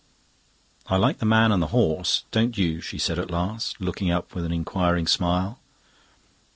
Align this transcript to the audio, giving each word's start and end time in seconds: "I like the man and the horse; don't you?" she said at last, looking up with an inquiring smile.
"I 0.87 0.97
like 0.97 1.19
the 1.19 1.27
man 1.27 1.51
and 1.51 1.61
the 1.61 1.67
horse; 1.67 2.23
don't 2.31 2.57
you?" 2.57 2.81
she 2.81 2.97
said 2.97 3.19
at 3.19 3.29
last, 3.29 3.79
looking 3.79 4.09
up 4.09 4.33
with 4.33 4.45
an 4.45 4.51
inquiring 4.51 5.05
smile. 5.05 5.59